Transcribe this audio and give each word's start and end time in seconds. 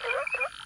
Thank 0.00 0.12
you. 0.38 0.57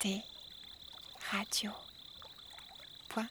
T 0.00 0.24
radio. 1.30 1.72
Point. 3.10 3.28